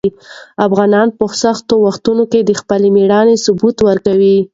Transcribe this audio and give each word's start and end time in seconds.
افغانان 0.67 1.07
په 1.17 1.25
سختو 1.43 1.75
وختونو 1.85 2.23
کې 2.31 2.39
د 2.43 2.51
خپل 2.61 2.81
مېړانې 2.95 3.35
ثبوت 3.45 3.77
ورکوي. 3.87 4.37